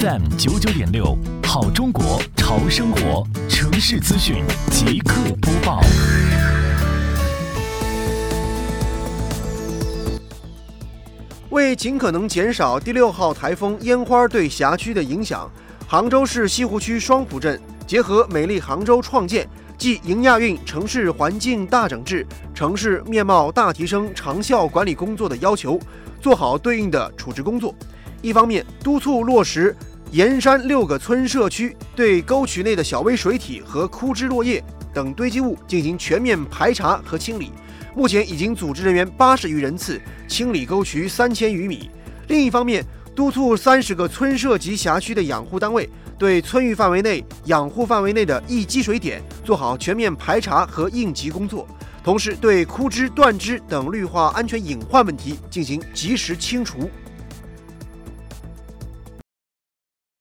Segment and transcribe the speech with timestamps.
[0.00, 5.80] FM 九九点六，好中国潮生活，城市资讯即刻播报。
[11.48, 15.50] 为尽可能减少第六号台风烟花对辖区的影响，
[15.88, 25.80] 杭州市西湖区双浦镇结合美丽杭州创建暨迎亚运城市环境大整治、城市面貌大提升长效管理工作的要求，
[26.20, 27.74] 做好对应的处置工作。
[28.26, 29.72] 一方面，督促落实
[30.10, 34.60] 盐山六个村社区对沟渠内的小微水体和枯枝落叶
[34.92, 37.52] 等堆积物进行全面排查和清理。
[37.94, 41.88] 目前已经组织人员八十余人次清理沟渠三千余米。
[42.26, 45.88] 另一方面，督促三十个村社及辖区的养护单位
[46.18, 51.64] 对村域范围内、养护范围内的易积水点做好全面排查和应急工作，
[52.02, 56.90] 同时对枯枝断枝等绿化安全隐患问题进行及时清除。